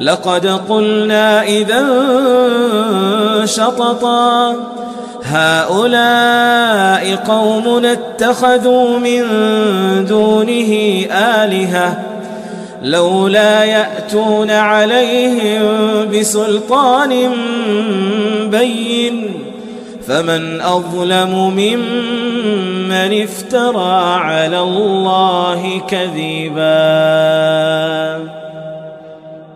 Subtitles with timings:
[0.00, 1.86] لقد قلنا إذا
[3.44, 4.56] شططا
[5.22, 9.24] هؤلاء قوم اتخذوا من
[10.04, 12.02] دونه آلهة
[12.82, 15.62] لولا يأتون عليهم
[16.12, 17.30] بسلطان
[18.50, 19.32] بين
[20.06, 26.76] فمن أظلم ممن افترى على الله كذبا.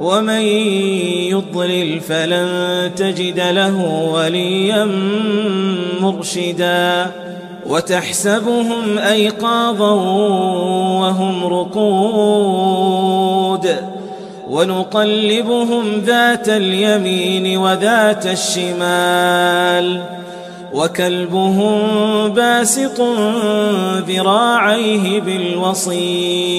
[0.00, 0.42] ومن
[1.30, 4.88] يضلل فلن تجد له وليا
[6.00, 7.06] مرشدا
[7.66, 9.92] وتحسبهم أيقاظا
[11.00, 12.88] وهم رقود
[14.50, 20.02] ونقلبهم ذات اليمين وذات الشمال
[20.72, 21.78] وكلبهم
[22.28, 23.00] باسط
[24.08, 26.58] ذراعيه بالوصيد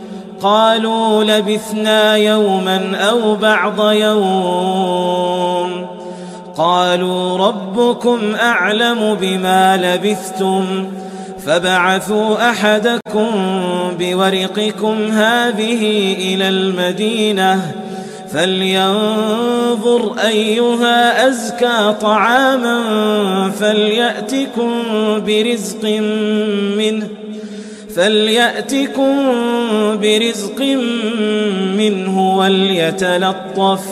[0.43, 5.87] قالوا لبثنا يوما أو بعض يوم.
[6.57, 10.87] قالوا ربكم أعلم بما لبثتم.
[11.45, 13.31] فبعثوا أحدكم
[13.99, 17.71] بورقكم هذه إلى المدينة.
[18.33, 22.81] فلينظر أيها أزكى طعاما
[23.59, 24.71] فليأتكم
[25.27, 25.83] برزق
[26.77, 27.07] منه.
[27.95, 29.15] فليأتكم
[30.01, 30.61] برزق
[31.77, 33.83] منه وليتلطف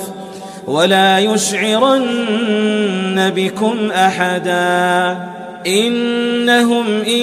[0.67, 5.17] ولا يشعرن بكم أحدا.
[5.67, 7.21] إنهم إن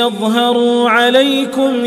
[0.00, 1.86] يظهروا عليكم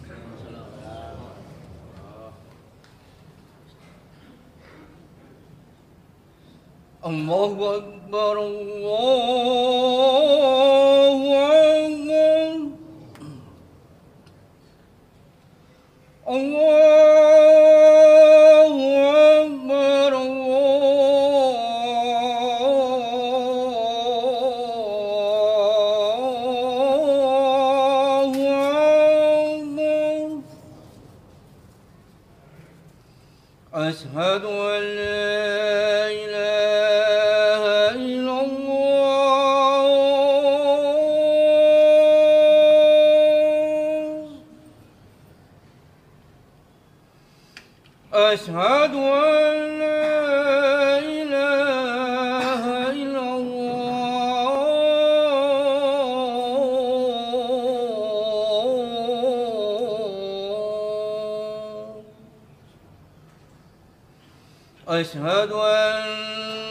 [64.91, 66.70] أشهد أن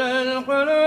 [0.00, 0.81] على القلوب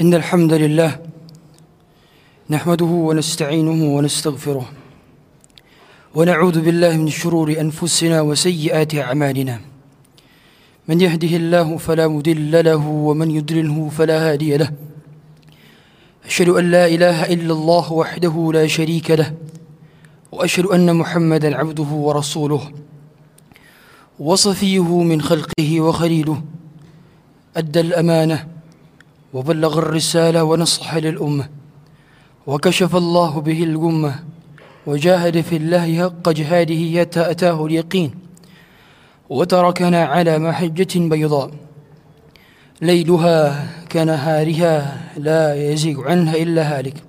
[0.00, 0.98] إن الحمد لله
[2.50, 4.66] نحمده ونستعينه ونستغفره
[6.14, 9.60] ونعوذ بالله من شرور أنفسنا وسيئات أعمالنا.
[10.88, 14.70] من يهده الله فلا مضل له ومن يضلله فلا هادي له.
[16.24, 19.34] أشهد أن لا إله إلا الله وحده لا شريك له
[20.32, 22.70] وأشهد أن محمدا عبده ورسوله.
[24.18, 26.42] وصفيه من خلقه وخليله.
[27.56, 28.57] أدى الأمانة
[29.32, 31.48] وبلغ الرسالة ونصح للأمة.
[32.46, 34.14] وكشف الله به الغمة.
[34.86, 38.10] وجاهد في الله حق جهاده حتى أتاه اليقين.
[39.30, 41.50] وتركنا على محجة بيضاء.
[42.82, 47.02] ليلها كنهارها لا يزيغ عنها إلا هالك.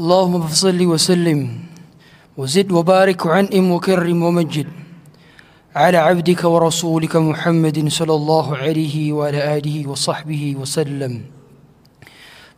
[0.00, 1.60] اللهم فصل وسلم.
[2.36, 4.66] وزد وبارك وعنئم وكرم ومجد.
[5.76, 11.20] على عبدك ورسولك محمد صلى الله عليه وعلى آله وصحبه وسلم.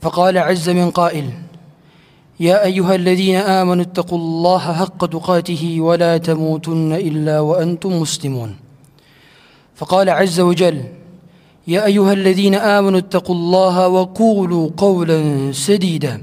[0.01, 1.27] فقال عز من قائل
[2.41, 8.57] يا أيها الذين آمنوا اتقوا الله حق تقاته ولا تموتن إلا وأنتم مسلمون.
[9.77, 10.85] فقال عز وجل
[11.67, 15.19] يا أيها الذين آمنوا اتقوا الله وقولوا قولا
[15.53, 16.23] سديدا.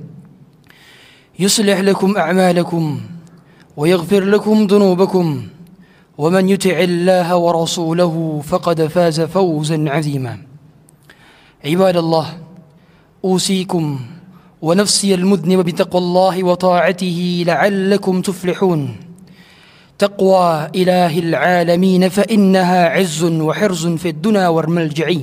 [1.39, 3.01] يصلح لكم أعمالكم
[3.77, 5.47] ويغفر لكم ذنوبكم
[6.17, 10.38] ومن يطع الله ورسوله فقد فاز فوزا عظيما.
[11.65, 12.38] عباد الله
[13.25, 14.00] أوصيكم
[14.62, 18.95] ونفسي المذنب بتقوى الله وطاعته لعلكم تفلحون.
[20.00, 25.13] تقوى إله العالمين فإنها عز وحرز في الدنا والملجع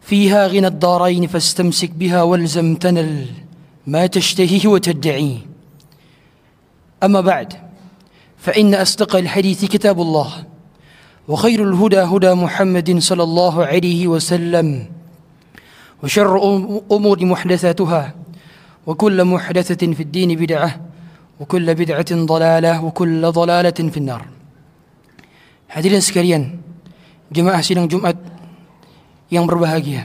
[0.00, 3.26] فيها غنى الدارين فاستمسك بها والزم تنل
[3.86, 5.38] ما تشتهيه وتدعي.
[7.02, 7.71] أما بعد
[8.42, 10.30] فإن أصدق الحديث كتاب الله
[11.30, 14.68] وخير الهدى هدى محمد صلى الله عليه وسلم
[16.02, 16.32] وشر
[16.90, 18.02] أمور محدثاتها
[18.86, 20.70] وكل محدثة في الدين بدعة
[21.40, 24.22] وكل بدعة ضلالة وكل ضلالة في النار
[25.72, 26.60] Hadirin sekalian,
[27.32, 28.12] jemaah sidang Jumat
[29.32, 30.04] yang berbahagia.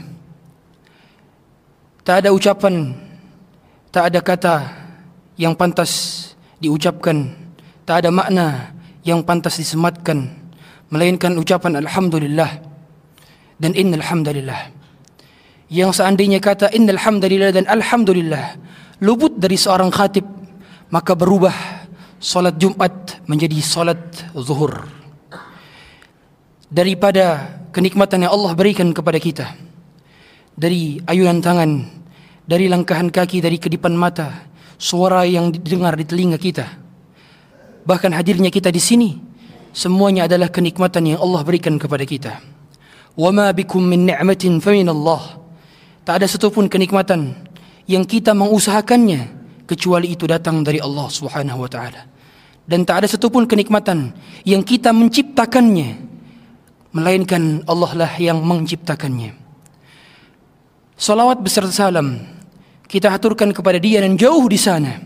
[2.00, 2.96] Tak ada ucapan,
[3.92, 4.56] tak ada kata
[5.36, 6.24] yang pantas
[6.56, 7.36] diucapkan,
[7.88, 10.28] tak ada makna yang pantas disematkan,
[10.92, 12.60] melainkan ucapan Alhamdulillah
[13.56, 14.76] dan Innal Hamdalillah.
[15.72, 18.60] Yang seandainya kata Innal Hamdalillah dan Alhamdulillah
[19.00, 20.28] luput dari seorang khatib,
[20.92, 21.56] maka berubah
[22.20, 23.96] solat Jumat menjadi solat
[24.36, 24.84] zuhur.
[26.68, 29.56] Daripada kenikmatan yang Allah berikan kepada kita,
[30.52, 31.88] dari ayunan tangan,
[32.44, 34.44] dari langkahan kaki, dari kedipan mata,
[34.76, 36.87] suara yang didengar di telinga kita,
[37.88, 39.16] bahkan hadirnya kita di sini,
[39.72, 42.36] semuanya adalah kenikmatan yang Allah berikan kepada kita.
[43.16, 45.40] Wa ma bikum min ni'matin fa min Allah.
[46.04, 47.32] Tak ada satupun kenikmatan
[47.88, 49.32] yang kita mengusahakannya
[49.64, 52.04] kecuali itu datang dari Allah Subhanahu wa taala.
[52.68, 54.12] Dan tak ada satupun kenikmatan
[54.44, 56.04] yang kita menciptakannya
[56.92, 59.32] melainkan Allah lah yang menciptakannya.
[61.00, 62.20] Salawat beserta salam
[62.88, 65.00] kita haturkan kepada dia dan jauh di sana.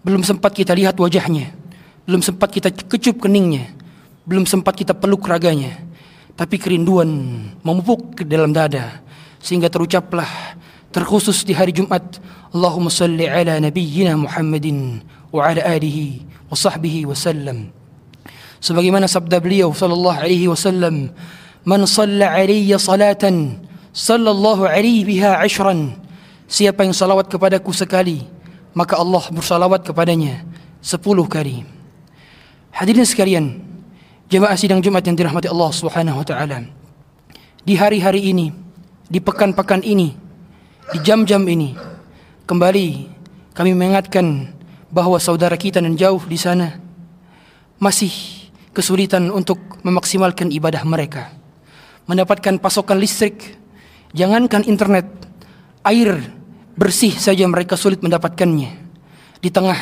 [0.00, 1.65] Belum sempat kita lihat wajahnya,
[2.06, 3.74] belum sempat kita kecup keningnya,
[4.24, 5.74] belum sempat kita peluk raganya.
[6.38, 7.08] Tapi kerinduan
[7.64, 9.02] memupuk ke dalam dada
[9.42, 10.28] sehingga terucaplah
[10.94, 12.22] terkhusus di hari Jumat
[12.54, 15.02] Allahumma salli ala nabiyyina Muhammadin
[15.34, 17.74] wa ala alihi wa sahbihi wasallam.
[18.62, 21.10] Sebagaimana sabda beliau sallallahu alaihi wasallam,
[21.66, 25.98] "Man shalla alayya salatan sallallahu alaihi biha ashran."
[26.46, 28.22] Siapa yang salawat kepadaku sekali,
[28.70, 30.46] maka Allah bersalawat kepadanya
[30.78, 31.75] sepuluh kali.
[32.76, 33.56] Hadirin sekalian,
[34.28, 36.68] jemaah sidang Jumat yang dirahmati Allah Subhanahu wa taala.
[37.64, 38.52] Di hari-hari ini,
[39.08, 40.12] di pekan-pekan ini,
[40.92, 41.72] di jam-jam ini,
[42.44, 42.86] kembali
[43.56, 44.52] kami mengingatkan
[44.92, 46.76] bahwa saudara kita yang jauh di sana
[47.80, 48.12] masih
[48.76, 51.32] kesulitan untuk memaksimalkan ibadah mereka.
[52.04, 53.56] Mendapatkan pasokan listrik,
[54.12, 55.08] jangankan internet,
[55.80, 56.28] air
[56.76, 58.68] bersih saja mereka sulit mendapatkannya.
[59.40, 59.80] Di tengah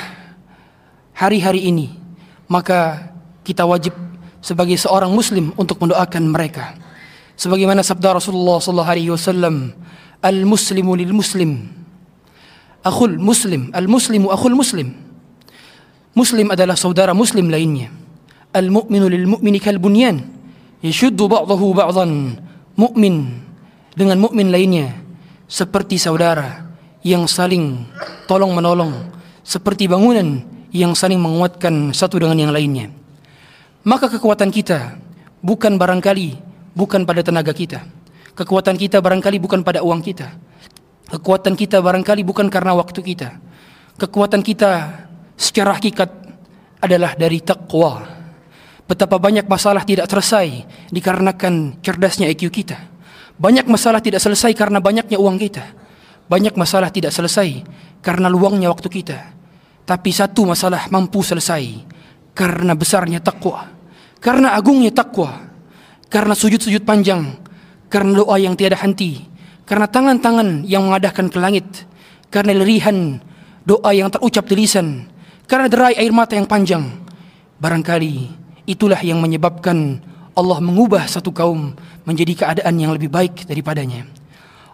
[1.11, 2.04] hari-hari ini,
[2.49, 3.13] maka
[3.45, 3.93] kita wajib
[4.45, 6.77] sebagai seorang muslim untuk mendoakan mereka.
[7.35, 9.73] Sebagaimana sabda Rasulullah sallallahu alaihi wasallam,
[10.21, 11.67] "Al-muslimu lil muslim
[12.85, 14.93] akhul muslim, al-muslimu akhul muslim."
[16.15, 17.91] Muslim adalah saudara muslim lainnya.
[18.55, 20.23] Al-mu'minu lil mu'mini kal bunyan,
[20.79, 22.39] yashuddu ba'dahu ba'dhan.
[22.79, 23.43] Mukmin
[23.99, 24.95] dengan mukmin lainnya
[25.51, 26.71] seperti saudara
[27.03, 27.83] yang saling
[28.31, 29.11] tolong menolong,
[29.43, 30.43] seperti bangunan
[30.75, 32.91] yang saling menguatkan satu dengan yang lainnya.
[33.87, 34.99] Maka kekuatan kita
[35.39, 36.35] bukan barangkali
[36.75, 37.87] bukan pada tenaga kita.
[38.35, 40.35] Kekuatan kita barangkali bukan pada uang kita.
[41.15, 43.39] Kekuatan kita barangkali bukan karena waktu kita.
[43.95, 44.99] Kekuatan kita
[45.39, 46.11] secara hakikat
[46.83, 48.03] adalah dari takwa.
[48.91, 52.91] Betapa banyak masalah tidak selesai dikarenakan cerdasnya IQ kita.
[53.39, 55.65] Banyak masalah tidak selesai karena banyaknya uang kita.
[56.27, 57.63] Banyak masalah tidak selesai
[58.03, 59.44] karena luangnya waktu kita.
[59.85, 61.85] Tapi satu masalah mampu selesai
[62.33, 63.69] karena besarnya takwa.
[64.19, 65.45] Karena agungnya takwa.
[66.09, 67.37] Karena sujud-sujud panjang.
[67.93, 69.21] Karena doa yang tiada henti.
[69.69, 71.67] Karena tangan-tangan yang mengadahkan ke langit.
[72.33, 73.21] Karena lirihan
[73.69, 75.05] doa yang terucap di lisan.
[75.45, 76.85] Karena derai air mata yang panjang.
[77.61, 78.33] Barangkali
[78.65, 80.01] itulah yang menyebabkan
[80.35, 84.09] Allah mengubah satu kaum menjadi keadaan yang lebih baik daripadanya.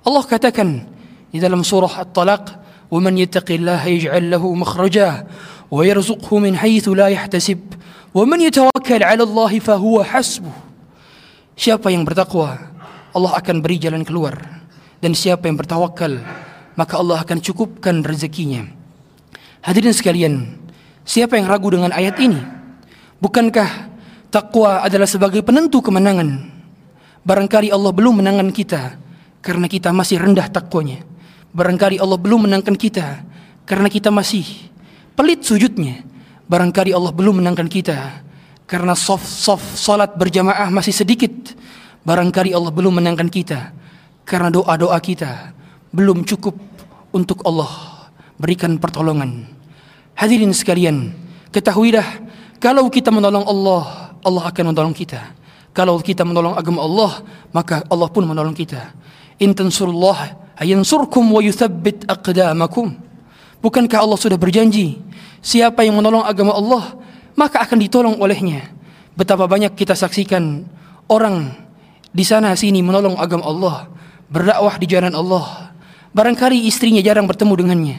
[0.06, 0.88] Allah katakan
[1.28, 2.59] di dalam surah At-Talaq,
[2.93, 5.09] "وَمَنْ يَتَّقِ اللَّهَ يَجْعَلْ لَهُ مَخْرَجًا
[5.73, 7.59] وَيَرْزُقْهُ مِنْ حَيْثُ لَا يَحْتَسِبُ
[8.13, 10.55] وَمَنْ يَتَوَكَّلْ عَلَى اللَّهِ فَهُوَ حَسْبُهُ
[11.55, 12.59] Siapa yang bertakwa,
[13.15, 14.35] Allah akan beri jalan keluar.
[14.99, 16.19] Dan siapa yang bertawakal,
[16.75, 18.67] maka Allah akan cukupkan rezekinya.
[19.63, 20.33] Hadirin sekalian,
[21.07, 22.37] siapa yang ragu dengan ayat ini?
[23.23, 23.87] Bukankah
[24.29, 26.51] takwa adalah sebagai penentu kemenangan?
[27.23, 28.99] Barangkali Allah belum menangkan kita
[29.39, 31.01] karena kita masih rendah takwanya.
[31.50, 33.26] Barangkali Allah belum menangkan kita
[33.66, 34.46] karena kita masih
[35.18, 36.06] pelit sujudnya.
[36.46, 38.22] Barangkali Allah belum menangkan kita
[38.66, 41.32] karena soft-soft salat berjamaah masih sedikit.
[42.06, 43.74] Barangkali Allah belum menangkan kita
[44.22, 45.54] karena doa-doa kita
[45.90, 46.54] belum cukup
[47.10, 47.70] untuk Allah
[48.38, 49.50] berikan pertolongan.
[50.14, 51.10] Hadirin sekalian,
[51.50, 52.06] ketahuilah
[52.62, 55.34] kalau kita menolong Allah, Allah akan menolong kita.
[55.70, 57.22] Kalau kita menolong agama Allah,
[57.54, 58.92] maka Allah pun menolong kita.
[59.40, 62.92] In tansurullah ayansurkum wa yuthabbit aqdamakum.
[63.64, 65.00] Bukankah Allah sudah berjanji,
[65.40, 66.96] siapa yang menolong agama Allah,
[67.36, 68.68] maka akan ditolong olehnya.
[69.16, 70.64] Betapa banyak kita saksikan
[71.08, 71.52] orang
[72.12, 73.76] di sana sini menolong agama Allah,
[74.28, 75.72] berdakwah di jalan Allah.
[76.10, 77.96] Barangkali istrinya jarang bertemu dengannya.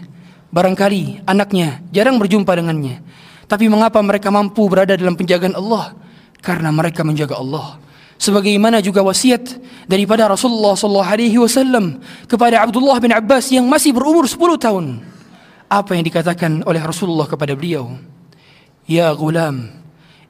[0.51, 2.99] Barangkali anaknya jarang berjumpa dengannya.
[3.47, 5.95] Tapi mengapa mereka mampu berada dalam penjagaan Allah?
[6.39, 7.79] Karena mereka menjaga Allah.
[8.21, 9.57] Sebagaimana juga wasiat
[9.89, 11.97] daripada Rasulullah sallallahu alaihi wasallam
[12.29, 15.01] kepada Abdullah bin Abbas yang masih berumur 10 tahun.
[15.65, 17.97] Apa yang dikatakan oleh Rasulullah kepada beliau?
[18.85, 19.73] Ya gulam,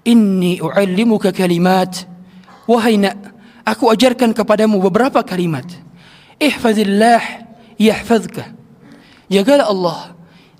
[0.07, 2.07] inni u'allimuka kalimat.
[2.63, 3.19] Wahai nak,
[3.67, 5.67] aku ajarkan kepadamu beberapa kalimat.
[6.39, 7.43] Ihfazillah
[7.75, 8.55] yahfazka.
[9.27, 9.99] Jagalah Allah,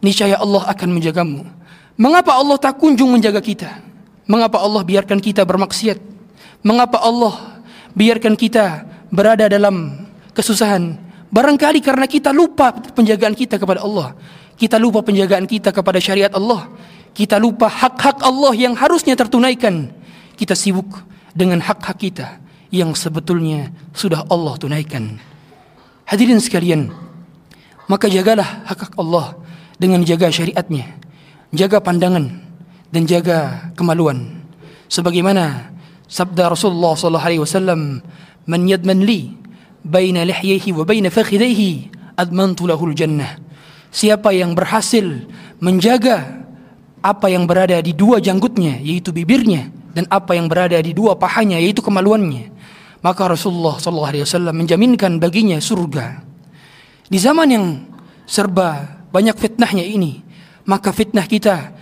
[0.04, 1.48] niscaya Allah akan menjagamu.
[1.96, 3.72] Mengapa Allah tak kunjung menjaga kita?
[4.28, 6.12] Mengapa Allah biarkan kita bermaksiat?
[6.62, 7.62] Mengapa Allah
[7.98, 10.06] biarkan kita berada dalam
[10.38, 10.98] kesusahan?
[11.32, 14.14] Barangkali karena kita lupa penjagaan kita kepada Allah.
[14.60, 16.70] Kita lupa penjagaan kita kepada syariat Allah.
[17.18, 19.90] Kita lupa hak-hak Allah yang harusnya tertunaikan.
[20.38, 21.02] Kita sibuk
[21.34, 22.38] dengan hak-hak kita
[22.70, 25.18] yang sebetulnya sudah Allah tunaikan.
[26.08, 26.92] Hadirin sekalian,
[27.88, 29.36] maka jagalah hak-hak Allah
[29.76, 30.88] dengan jaga syariatnya,
[31.52, 32.32] jaga pandangan
[32.92, 34.46] dan jaga kemaluan.
[34.92, 35.72] Sebagaimana
[36.12, 38.04] sabda Rasulullah sallallahu alaihi wasallam,
[38.44, 39.32] "Man yadman li
[39.88, 41.88] baina lihyaihi wa baina fakhidaihi
[42.20, 43.40] admantu lahul jannah."
[43.92, 45.04] Siapa yang berhasil
[45.64, 46.44] menjaga
[47.02, 51.58] apa yang berada di dua janggutnya yaitu bibirnya dan apa yang berada di dua pahanya
[51.58, 52.54] yaitu kemaluannya
[53.02, 56.22] maka Rasulullah sallallahu alaihi wasallam menjaminkan baginya surga
[57.10, 57.66] di zaman yang
[58.30, 60.22] serba banyak fitnahnya ini
[60.70, 61.74] maka fitnah kita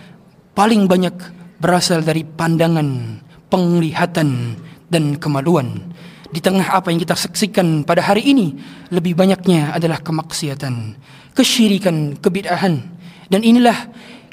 [0.56, 1.14] paling banyak
[1.60, 4.56] berasal dari pandangan penglihatan
[4.88, 5.92] dan kemaluan
[6.30, 8.54] di tengah apa yang kita saksikan pada hari ini
[8.94, 10.94] lebih banyaknya adalah kemaksiatan
[11.34, 13.90] kesyirikan kebid'ahan dan inilah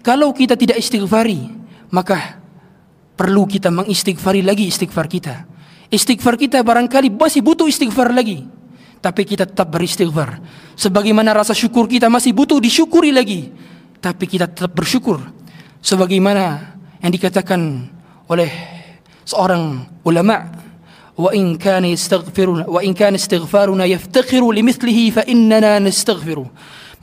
[0.07, 1.51] kalau kita tidak istighfari,
[1.91, 2.39] maka
[3.19, 5.43] perlu kita mengistighfari lagi istighfar kita.
[5.91, 8.47] Istighfar kita barangkali masih butuh istighfar lagi.
[9.03, 10.39] Tapi kita tetap beristighfar.
[10.79, 13.51] Sebagaimana rasa syukur kita masih butuh disyukuri lagi.
[13.99, 15.19] Tapi kita tetap bersyukur.
[15.83, 17.91] Sebagaimana yang dikatakan
[18.31, 18.76] oleh
[19.27, 20.47] seorang ulama
[21.19, 26.47] wa in kana yastaghfiruna wa in kana istighfaruna yaftakhiru limithlihi fa innana nastaghfiru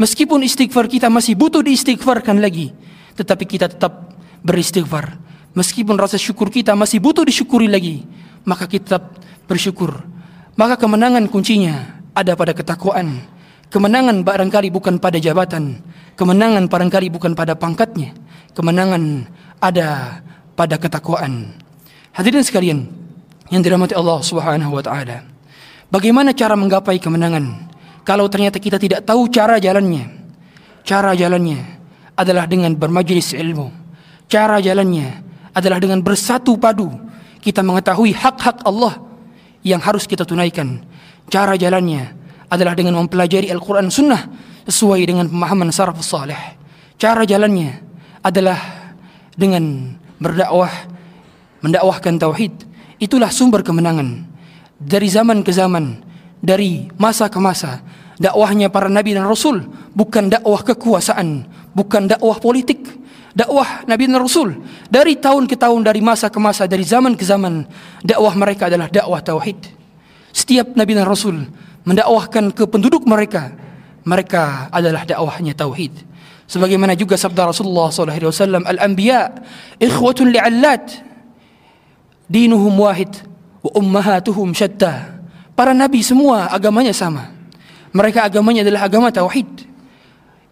[0.01, 2.73] meskipun istighfar kita masih butuh diistighfarkan lagi
[3.15, 5.17] tetapi kita tetap beristighfar.
[5.55, 8.03] Meskipun rasa syukur kita masih butuh disyukuri lagi,
[8.43, 9.05] maka kita tetap
[9.47, 10.03] bersyukur.
[10.59, 13.23] Maka kemenangan kuncinya ada pada ketakwaan.
[13.71, 15.83] Kemenangan barangkali bukan pada jabatan,
[16.15, 18.15] kemenangan barangkali bukan pada pangkatnya.
[18.55, 19.27] Kemenangan
[19.59, 20.21] ada
[20.55, 21.63] pada ketakwaan.
[22.14, 22.87] Hadirin sekalian
[23.50, 25.27] yang dirahmati Allah Subhanahu wa taala.
[25.90, 27.74] Bagaimana cara menggapai kemenangan
[28.07, 30.11] kalau ternyata kita tidak tahu cara jalannya?
[30.87, 31.59] Cara jalannya
[32.14, 33.68] adalah dengan bermajlis ilmu.
[34.31, 36.90] Cara jalannya adalah dengan bersatu padu.
[37.42, 38.96] Kita mengetahui hak-hak Allah
[39.66, 40.87] yang harus kita tunaikan.
[41.29, 42.14] Cara jalannya
[42.46, 44.29] adalah dengan mempelajari Al-Quran Sunnah
[44.70, 46.38] sesuai dengan pemahaman salafus saleh.
[46.94, 47.81] Cara jalannya
[48.22, 48.57] adalah
[49.35, 50.72] dengan berdakwah,
[51.64, 52.53] mendakwahkan tauhid.
[53.00, 54.29] Itulah sumber kemenangan.
[54.77, 56.05] Dari zaman ke zaman,
[56.44, 57.81] dari masa ke masa,
[58.20, 59.64] dakwahnya para nabi dan rasul
[59.96, 62.85] bukan dakwah kekuasaan, bukan dakwah politik,
[63.33, 64.53] dakwah nabi dan rasul
[64.92, 67.64] dari tahun ke tahun, dari masa ke masa, dari zaman ke zaman,
[68.05, 69.57] dakwah mereka adalah dakwah tauhid.
[70.37, 71.48] Setiap nabi dan rasul
[71.88, 73.57] mendakwahkan ke penduduk mereka,
[74.05, 76.12] mereka adalah dakwahnya tauhid.
[76.44, 79.33] Sebagaimana juga sabda Rasulullah SAW, Al-Anbiya
[79.81, 81.13] ikhwatun li'allat
[82.29, 83.11] dinuhum wahid
[83.65, 85.21] wa ummahatuhum syatta.
[85.55, 87.31] Para nabi semua agamanya sama.
[87.95, 89.47] Mereka agamanya adalah agama tauhid.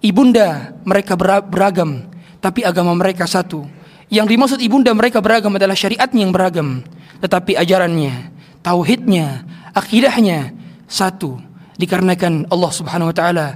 [0.03, 2.07] Ibunda mereka beragam,
[2.39, 3.67] tapi agama mereka satu.
[4.07, 6.87] Yang dimaksud ibunda mereka beragam adalah syariatnya yang beragam,
[7.19, 8.31] tetapi ajarannya,
[8.63, 9.43] tauhidnya,
[9.75, 10.55] akidahnya
[10.87, 11.39] satu.
[11.81, 13.47] Dikarenakan Allah Subhanahu wa taala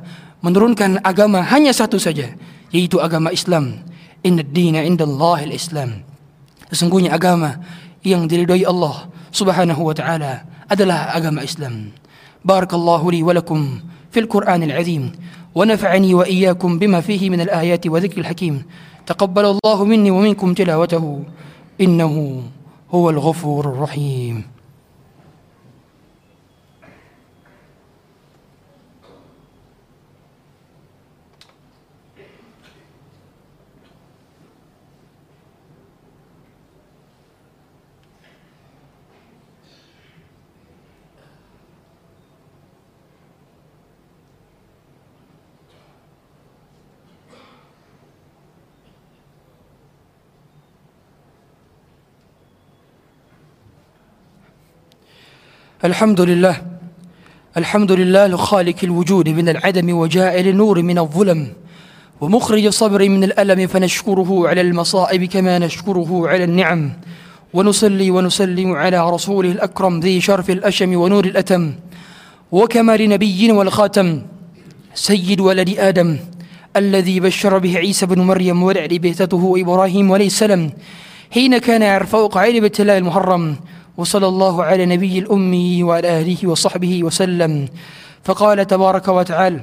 [0.42, 2.35] menurunkan agama hanya satu saja,
[2.74, 3.87] yaitu agama Islam.
[4.26, 6.02] Inna dina indallahil Islam.
[6.74, 7.62] Sesungguhnya agama
[8.06, 11.90] yang diridhoi Allah Subhanahu wa taala adalah agama Islam.
[12.46, 13.82] Barakallahu li wa lakum
[14.14, 15.04] fil Qur'anil azim
[15.56, 18.54] ونفعني وإياكم بما فيه من الآيات وذكر الحكيم
[19.08, 21.04] تقبل الله مني ومنكم تلاوته
[21.80, 22.14] إنه
[22.92, 24.55] هو الغفور الرحيم
[55.87, 56.57] الحمد لله
[57.57, 61.40] الحمد لله لخالق الوجود من العدم وجائل النور من الظلم.
[62.20, 66.92] ومخرج الصبر من الألم فنشكره على المصائب كما نشكره على النعم.
[67.55, 71.72] ونصلي ونسلم على رسوله الأكرم ذي شرف الأشم ونور الأتم.
[72.53, 74.22] وكمال نبينا والخاتم.
[74.94, 76.16] سيد ولد آدم.
[76.77, 80.70] الذي بشر به عيسى بن مريم ولعل بهتته إبراهيم عليه السلام.
[81.31, 83.57] حين كان يرفوق عين الله المحرم.
[83.96, 87.68] وصلى الله على نبي الأمي وعلى آله وصحبه وسلم.
[88.24, 89.61] فقال تبارك وتعالى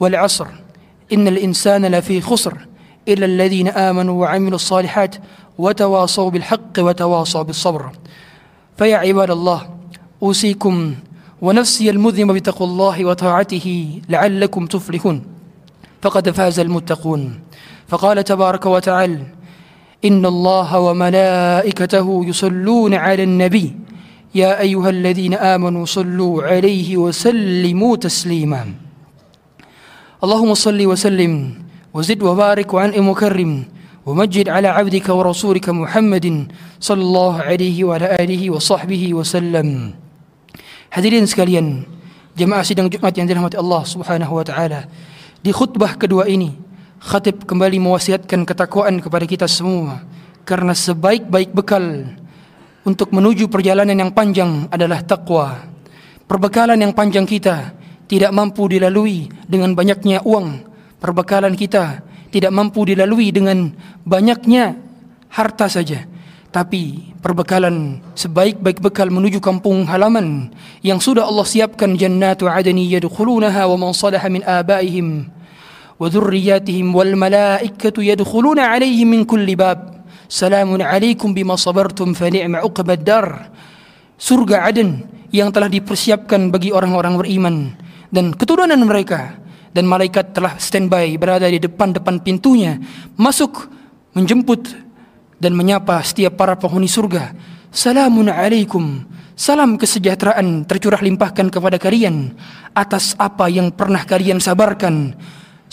[0.00, 0.46] والعصر
[1.12, 2.66] إن الإنسان لفي خسر
[3.08, 5.16] إلا الذين آمنوا وعملوا الصالحات
[5.58, 7.90] وتواصوا بالحق وتواصوا بالصبر.
[8.78, 9.60] فيا عباد الله
[10.22, 10.94] أوصيكم
[11.42, 15.24] ونفسي المذنب بتقوى الله وطاعته لعلكم تفلحون.
[16.02, 17.40] فقد فاز المتقون.
[17.88, 19.22] فقال تبارك وتعالى
[20.05, 23.67] إن الله وملائكته يصلون على النبي
[24.35, 28.63] يا أيها الذين آمنوا صلوا عليه وسلموا تسليما
[30.23, 31.33] اللهم صل وسلم
[31.93, 33.51] وزد وبارك وعن مكرم
[34.05, 36.47] ومجد على عبدك ورسولك محمد
[36.79, 39.69] صلى الله عليه وعلى آله وصحبه وسلم
[40.89, 41.85] Hadirin sekalian,
[42.33, 44.89] jemaah sidang Jumat yang dirahmati Allah Subhanahu wa taala.
[45.37, 46.49] Di khutbah kedua ini,
[47.04, 50.00] khatib kembali mewasiatkan ketakwaan kepada kita semua
[50.48, 52.08] karena sebaik-baik bekal
[52.88, 55.68] untuk menuju perjalanan yang panjang adalah takwa.
[56.24, 57.76] Perbekalan yang panjang kita
[58.08, 60.64] tidak mampu dilalui dengan banyaknya uang.
[60.96, 62.00] Perbekalan kita
[62.32, 63.68] tidak mampu dilalui dengan
[64.08, 64.80] banyaknya
[65.28, 66.08] harta saja.
[66.48, 73.76] Tapi perbekalan sebaik-baik bekal menuju kampung halaman yang sudah Allah siapkan jannatu adani yadkhulunaha wa
[73.76, 75.28] man salaha min abaihim
[76.03, 79.79] وذرياتهم والملائكة يدخلون عليهم من كل باب
[80.31, 83.27] سلام عليكم بما صبرتم فنعم عقب الدار
[84.19, 87.55] surga Aden yang telah dipersiapkan bagi orang-orang beriman
[88.11, 89.39] dan keturunan mereka
[89.71, 92.75] dan malaikat telah standby berada di depan-depan pintunya
[93.15, 93.71] masuk
[94.11, 94.75] menjemput
[95.39, 97.31] dan menyapa setiap para penghuni surga
[97.71, 99.07] salamun alaikum
[99.39, 102.35] salam kesejahteraan tercurah limpahkan kepada kalian
[102.75, 105.15] atas apa yang pernah kalian sabarkan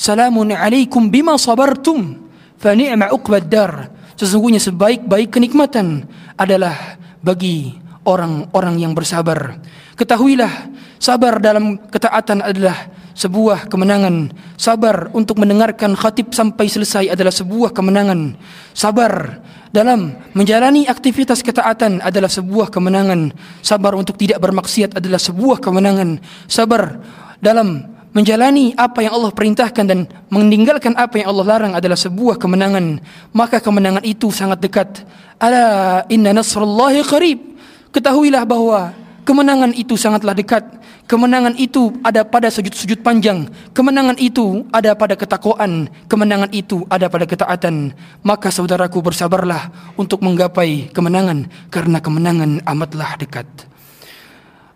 [0.01, 2.17] Salamun alaikum bima sabartum
[2.57, 3.93] fa ni'ma uqbad dar.
[4.17, 9.61] Sesungguhnya sebaik-baik kenikmatan adalah bagi orang-orang yang bersabar.
[9.93, 14.33] Ketahuilah, sabar dalam ketaatan adalah sebuah kemenangan.
[14.57, 18.33] Sabar untuk mendengarkan khatib sampai selesai adalah sebuah kemenangan.
[18.73, 19.37] Sabar
[19.69, 23.37] dalam menjalani aktivitas ketaatan adalah sebuah kemenangan.
[23.61, 26.17] Sabar untuk tidak bermaksiat adalah sebuah kemenangan.
[26.49, 26.97] Sabar
[27.37, 32.99] dalam menjalani apa yang Allah perintahkan dan meninggalkan apa yang Allah larang adalah sebuah kemenangan
[33.31, 35.07] maka kemenangan itu sangat dekat
[35.39, 37.39] ala inna nasrullahi qarib
[37.95, 40.65] ketahuilah bahwa Kemenangan itu sangatlah dekat.
[41.05, 43.45] Kemenangan itu ada pada sujud-sujud panjang.
[43.75, 45.91] Kemenangan itu ada pada ketakwaan.
[46.09, 47.93] Kemenangan itu ada pada ketaatan.
[48.25, 53.45] Maka saudaraku bersabarlah untuk menggapai kemenangan karena kemenangan amatlah dekat.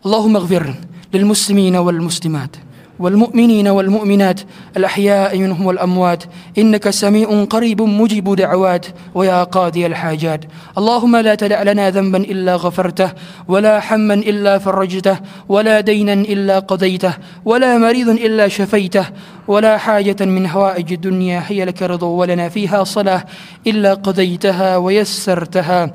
[0.06, 0.70] Allahumma ghfir
[1.10, 2.54] lil muslimina wal muslimat.
[3.00, 4.40] والمؤمنين والمؤمنات
[4.78, 6.24] الأحياء منهم والأموات
[6.58, 10.46] إنك سميع قريب مجيب دعوات ويا قاضي الحاجات.
[10.78, 13.12] اللهم لا تدع لنا ذنبا إلا غفرته
[13.48, 17.14] ولا حما إلا فرجته ولا دينا إلا قضيته
[17.46, 19.06] ولا مريض إلا شفيته
[19.48, 23.24] ولا حاجة من حوائج الدنيا هي لك رضا ولنا فيها صلاة
[23.68, 25.94] إلا قضيتها ويسرتها.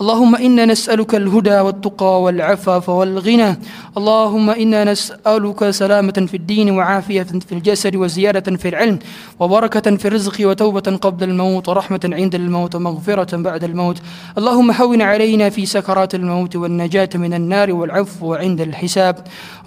[0.00, 3.58] اللهم إنا نسألك الهدى والتقى والعفاف والغنى.
[3.96, 8.98] اللهم إنا نسألك سلامة في الدين وعافية في الجسد وزيادة في العلم
[9.40, 13.96] وبركة في الرزق وتوبة قبل الموت ورحمة عند الموت ومغفرة بعد الموت.
[14.38, 19.16] اللهم هون علينا في سكرات الموت والنجاة من النار والعفو عند الحساب.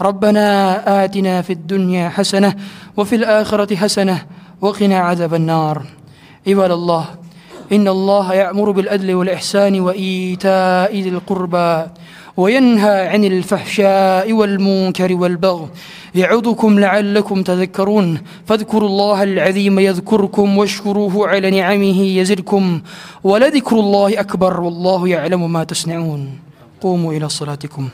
[0.01, 0.45] ربنا
[1.05, 2.55] آتنا في الدنيا حسنة
[2.97, 4.25] وفي الآخرة حسنة
[4.61, 5.85] وقنا عذاب النار.
[6.47, 7.05] عباد الله
[7.71, 11.85] إن الله يأمر بالعدل والإحسان وإيتاء ذي القربى
[12.37, 15.67] وينهى عن الفحشاء والمنكر والبغي
[16.15, 22.81] يعظكم لعلكم تذكرون فاذكروا الله العظيم يذكركم واشكروه على نعمه يزدكم
[23.23, 26.39] ولذكر الله أكبر والله يعلم ما تصنعون
[26.81, 27.89] قوموا إلى صلاتكم